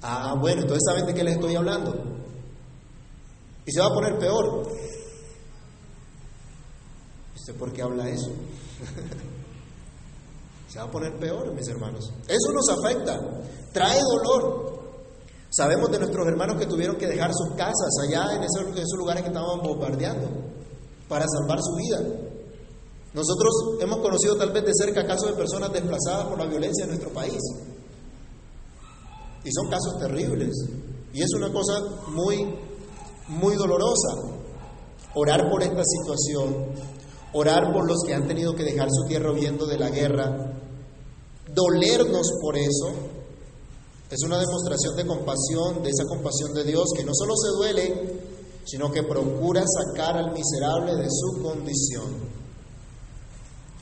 [0.04, 1.94] Ah, bueno, entonces saben de qué les estoy hablando.
[3.66, 4.68] Y se va a poner peor.
[7.36, 8.30] ¿Usted por qué habla eso?
[10.68, 12.12] se va a poner peor, mis hermanos.
[12.28, 13.18] Eso nos afecta,
[13.72, 14.74] trae dolor.
[15.50, 19.24] Sabemos de nuestros hermanos que tuvieron que dejar sus casas allá en esos, esos lugares
[19.24, 20.28] que estaban bombardeando
[21.08, 22.02] para salvar su vida.
[23.14, 26.90] Nosotros hemos conocido tal vez de cerca casos de personas desplazadas por la violencia en
[26.90, 27.40] nuestro país.
[29.44, 30.54] Y son casos terribles.
[31.14, 31.74] Y es una cosa
[32.08, 32.56] muy,
[33.28, 34.40] muy dolorosa.
[35.16, 36.74] Orar por esta situación,
[37.34, 40.54] orar por los que han tenido que dejar su tierra huyendo de la guerra,
[41.54, 42.94] dolernos por eso,
[44.10, 48.20] es una demostración de compasión, de esa compasión de Dios que no solo se duele,
[48.64, 52.14] sino que procura sacar al miserable de su condición.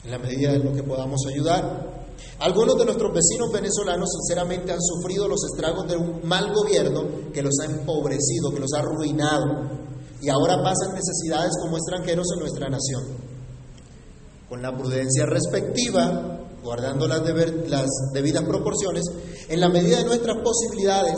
[0.03, 1.90] En la medida de lo que podamos ayudar.
[2.39, 7.43] Algunos de nuestros vecinos venezolanos sinceramente han sufrido los estragos de un mal gobierno que
[7.43, 9.79] los ha empobrecido, que los ha arruinado
[10.21, 13.03] y ahora pasan necesidades como extranjeros en nuestra nación.
[14.49, 17.21] Con la prudencia respectiva, guardando las,
[17.67, 19.05] las debidas proporciones,
[19.49, 21.15] en la medida de nuestras posibilidades,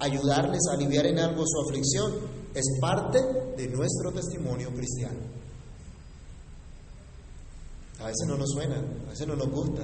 [0.00, 2.12] ayudarles a aliviar en algo su aflicción
[2.54, 3.18] es parte
[3.56, 5.18] de nuestro testimonio cristiano.
[8.00, 9.82] A veces no nos suena, a veces no nos gusta,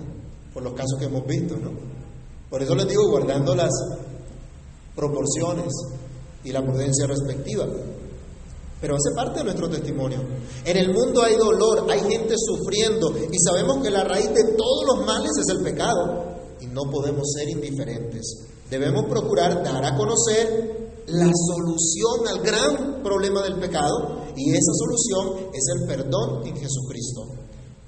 [0.53, 1.71] por los casos que hemos visto, ¿no?
[2.49, 3.71] Por eso les digo, guardando las
[4.95, 5.73] proporciones
[6.45, 7.67] y la prudencia respectiva.
[8.81, 10.19] Pero hace parte de nuestro testimonio.
[10.65, 14.85] En el mundo hay dolor, hay gente sufriendo y sabemos que la raíz de todos
[14.87, 18.47] los males es el pecado y no podemos ser indiferentes.
[18.71, 25.51] Debemos procurar dar a conocer la solución al gran problema del pecado y esa solución
[25.53, 27.40] es el perdón en Jesucristo.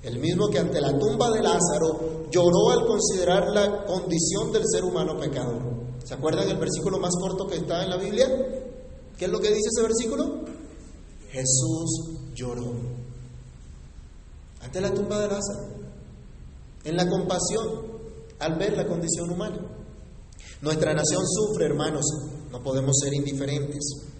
[0.03, 4.85] El mismo que ante la tumba de Lázaro lloró al considerar la condición del ser
[4.85, 5.63] humano pecador.
[6.05, 8.27] ¿Se acuerdan el versículo más corto que está en la Biblia?
[9.17, 10.41] ¿Qué es lo que dice ese versículo?
[11.31, 12.73] Jesús lloró
[14.61, 15.69] ante la tumba de Lázaro,
[16.85, 17.93] en la compasión
[18.39, 19.61] al ver la condición humana.
[20.61, 22.05] Nuestra nación sufre, hermanos,
[22.51, 24.12] no podemos ser indiferentes.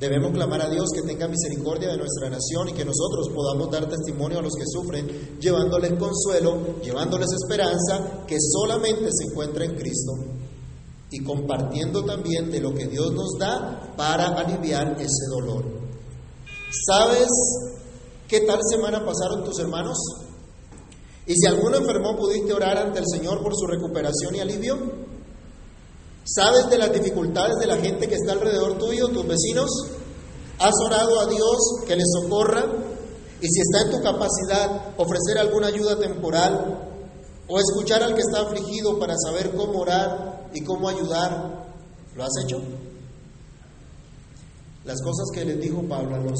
[0.00, 3.86] Debemos clamar a Dios que tenga misericordia de nuestra nación y que nosotros podamos dar
[3.86, 10.12] testimonio a los que sufren, llevándoles consuelo, llevándoles esperanza que solamente se encuentra en Cristo
[11.10, 15.64] y compartiendo también de lo que Dios nos da para aliviar ese dolor.
[16.86, 17.28] ¿Sabes
[18.26, 19.98] qué tal semana pasaron tus hermanos?
[21.26, 24.78] Y si alguno enfermó, ¿pudiste orar ante el Señor por su recuperación y alivio?
[26.24, 29.70] ¿Sabes de las dificultades de la gente que está alrededor tuyo, tus vecinos?
[30.58, 31.56] ¿Has orado a Dios
[31.86, 32.64] que les socorra?
[33.40, 36.88] Y si está en tu capacidad ofrecer alguna ayuda temporal
[37.48, 41.66] o escuchar al que está afligido para saber cómo orar y cómo ayudar,
[42.14, 42.60] ¿lo has hecho?
[44.84, 46.38] Las cosas que les dijo Pablo a los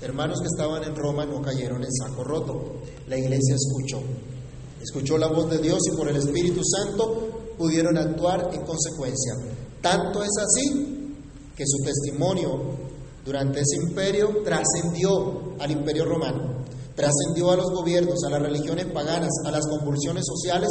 [0.00, 2.74] hermanos que estaban en Roma no cayeron en saco roto.
[3.08, 4.00] La iglesia escuchó.
[4.80, 9.34] Escuchó la voz de Dios y por el Espíritu Santo pudieron actuar en consecuencia.
[9.80, 11.14] Tanto es así
[11.56, 12.84] que su testimonio
[13.24, 19.30] durante ese imperio trascendió al imperio romano, trascendió a los gobiernos, a las religiones paganas,
[19.44, 20.68] a las convulsiones sociales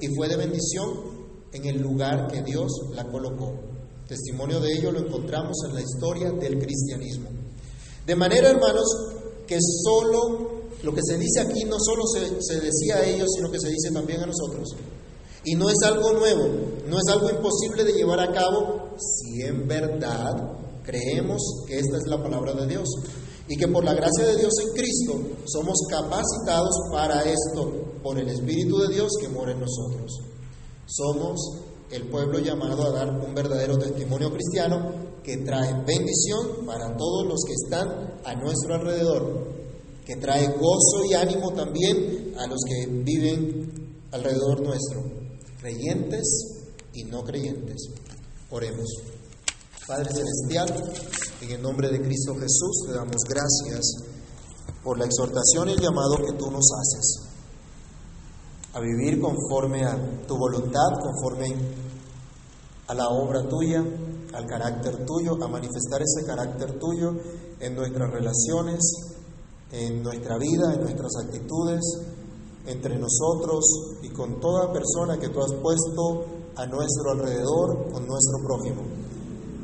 [0.00, 1.18] y fue de bendición
[1.52, 3.52] en el lugar que Dios la colocó.
[4.06, 7.28] Testimonio de ello lo encontramos en la historia del cristianismo.
[8.06, 8.86] De manera, hermanos,
[9.46, 13.50] que solo lo que se dice aquí no solo se, se decía a ellos, sino
[13.50, 14.76] que se dice también a nosotros.
[15.44, 16.48] Y no es algo nuevo,
[16.86, 22.06] no es algo imposible de llevar a cabo si en verdad creemos que esta es
[22.06, 22.88] la palabra de Dios
[23.46, 27.70] y que por la gracia de Dios en Cristo somos capacitados para esto
[28.02, 30.12] por el Espíritu de Dios que mora en nosotros.
[30.86, 31.38] Somos
[31.90, 37.40] el pueblo llamado a dar un verdadero testimonio cristiano que trae bendición para todos los
[37.46, 39.46] que están a nuestro alrededor,
[40.04, 45.18] que trae gozo y ánimo también a los que viven alrededor nuestro
[45.60, 46.26] creyentes
[46.94, 47.90] y no creyentes.
[48.50, 48.88] Oremos.
[49.86, 50.92] Padre Celestial,
[51.40, 54.04] en el nombre de Cristo Jesús te damos gracias
[54.84, 57.28] por la exhortación y el llamado que tú nos haces
[58.74, 61.54] a vivir conforme a tu voluntad, conforme
[62.86, 63.82] a la obra tuya,
[64.34, 67.14] al carácter tuyo, a manifestar ese carácter tuyo
[67.60, 68.78] en nuestras relaciones,
[69.72, 71.80] en nuestra vida, en nuestras actitudes,
[72.68, 73.64] entre nosotros
[74.02, 76.24] y con toda persona que tú has puesto
[76.56, 78.82] a nuestro alrededor, con nuestro prójimo.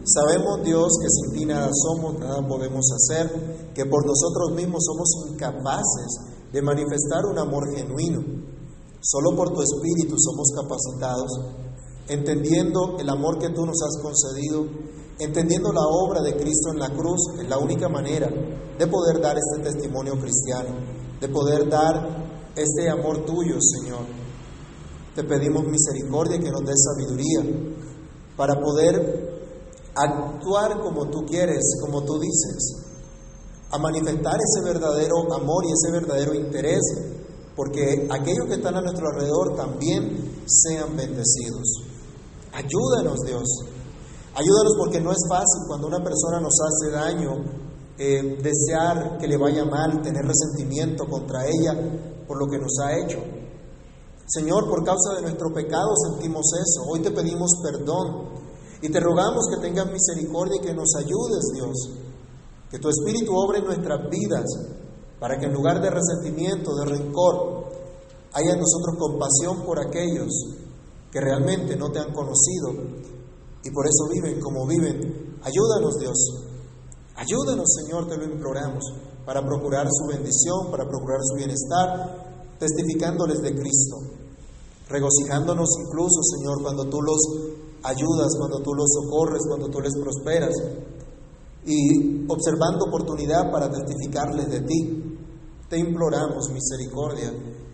[0.06, 5.32] Sabemos, Dios, que sin ti nada somos, nada podemos hacer, que por nosotros mismos somos
[5.32, 8.22] incapaces de manifestar un amor genuino.
[9.00, 11.30] Solo por tu Espíritu somos capacitados,
[12.08, 14.66] entendiendo el amor que tú nos has concedido,
[15.18, 18.28] entendiendo la obra de Cristo en la cruz, es la única manera
[18.78, 20.76] de poder dar este testimonio cristiano,
[21.20, 24.06] de poder dar este amor tuyo, Señor.
[25.14, 27.42] Te pedimos misericordia que nos des sabiduría
[28.36, 29.34] para poder
[29.94, 32.84] actuar como tú quieres, como tú dices,
[33.70, 36.82] a manifestar ese verdadero amor y ese verdadero interés,
[37.54, 41.82] porque aquellos que están a nuestro alrededor también sean bendecidos.
[42.52, 43.44] Ayúdanos, Dios.
[44.34, 47.30] Ayúdanos porque no es fácil cuando una persona nos hace daño,
[47.98, 52.98] eh, desear que le vaya mal, tener resentimiento contra ella, por lo que nos ha
[52.98, 53.18] hecho.
[54.26, 56.82] Señor, por causa de nuestro pecado sentimos eso.
[56.88, 58.28] Hoy te pedimos perdón
[58.80, 61.90] y te rogamos que tengas misericordia y que nos ayudes, Dios.
[62.70, 64.44] Que tu Espíritu obre en nuestras vidas
[65.20, 67.64] para que en lugar de resentimiento, de rencor,
[68.32, 70.32] haya en nosotros compasión por aquellos
[71.10, 72.72] que realmente no te han conocido
[73.62, 75.38] y por eso viven como viven.
[75.42, 76.16] Ayúdanos, Dios.
[77.14, 78.84] Ayúdanos, Señor, te lo imploramos
[79.24, 83.96] para procurar su bendición, para procurar su bienestar, testificándoles de Cristo,
[84.88, 87.20] regocijándonos incluso, Señor, cuando tú los
[87.82, 90.54] ayudas, cuando tú los socorres, cuando tú les prosperas,
[91.66, 95.18] y observando oportunidad para testificarles de ti.
[95.68, 97.32] Te imploramos misericordia,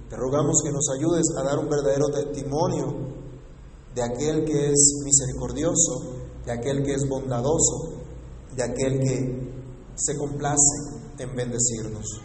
[0.09, 2.87] te rogamos que nos ayudes a dar un verdadero testimonio
[3.95, 6.15] de aquel que es misericordioso,
[6.47, 7.95] de aquel que es bondadoso,
[8.55, 9.53] de aquel que
[9.97, 12.21] se complace en bendecirnos.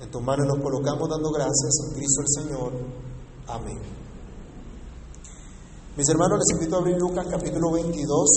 [0.00, 2.72] En tus manos nos colocamos dando gracias en Cristo el Señor.
[3.46, 3.78] Amén.
[5.96, 8.28] Mis hermanos, les invito a abrir Lucas capítulo 22.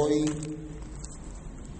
[0.00, 0.57] Hoy